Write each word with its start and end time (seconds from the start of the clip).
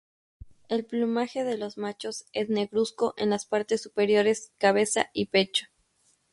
El 0.67 0.83
plumaje 0.83 1.43
de 1.43 1.59
los 1.59 1.77
machos 1.77 2.25
es 2.33 2.49
negruzco 2.49 3.13
en 3.17 3.29
las 3.29 3.45
partes 3.45 3.83
superiores, 3.83 4.51
cabeza 4.57 5.11
y 5.13 5.27
pecho. 5.27 5.67